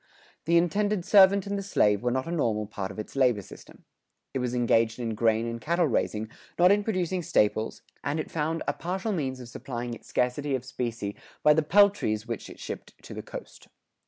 The 0.45 0.57
indented 0.57 1.05
servant 1.05 1.45
and 1.45 1.59
the 1.59 1.61
slave 1.61 2.01
were 2.01 2.09
not 2.09 2.25
a 2.25 2.31
normal 2.31 2.65
part 2.65 2.89
of 2.89 2.97
its 2.97 3.15
labor 3.15 3.43
system. 3.43 3.85
It 4.33 4.39
was 4.39 4.55
engaged 4.55 4.97
in 4.97 5.13
grain 5.13 5.45
and 5.45 5.61
cattle 5.61 5.85
raising, 5.85 6.27
not 6.57 6.71
in 6.71 6.83
producing 6.83 7.21
staples, 7.21 7.83
and 8.03 8.19
it 8.19 8.31
found 8.31 8.63
a 8.67 8.73
partial 8.73 9.11
means 9.11 9.39
of 9.39 9.47
supplying 9.47 9.93
its 9.93 10.07
scarcity 10.07 10.55
of 10.55 10.65
specie 10.65 11.15
by 11.43 11.53
the 11.53 11.61
peltries 11.61 12.25
which 12.27 12.49
it 12.49 12.59
shipped 12.59 12.95
to 13.03 13.13
the 13.13 13.21
coast. 13.21 13.67